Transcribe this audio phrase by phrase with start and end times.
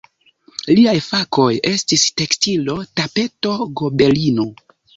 [0.77, 4.51] Liaj fakoj estis tekstilo-tapeto-gobelino.